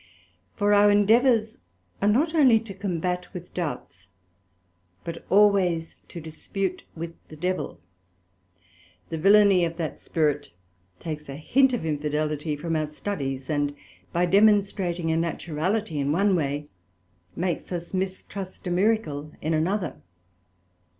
For 0.55 0.73
our 0.73 0.89
endeavours 0.89 1.59
are 2.01 2.07
not 2.07 2.33
only 2.33 2.59
to 2.61 2.73
combat 2.73 3.31
with 3.35 3.53
doubts, 3.53 4.07
but 5.03 5.23
always 5.29 5.95
to 6.07 6.19
dispute 6.19 6.81
with 6.95 7.13
the 7.27 7.35
Devil: 7.35 7.79
the 9.09 9.19
villany 9.19 9.63
of 9.63 9.77
that 9.77 10.01
Spirit 10.01 10.49
takes 10.99 11.29
a 11.29 11.35
hint 11.35 11.71
of 11.73 11.85
Infidelity 11.85 12.55
from 12.55 12.75
our 12.75 12.87
Studies, 12.87 13.47
and 13.47 13.75
by 14.11 14.25
demonstrating 14.25 15.11
a 15.11 15.15
naturality 15.15 15.97
in 15.99 16.11
one 16.11 16.35
way, 16.35 16.67
makes 17.35 17.71
us 17.71 17.93
mistrust 17.93 18.65
a 18.65 18.71
miracle 18.71 19.31
in 19.39 19.53
another. 19.53 20.01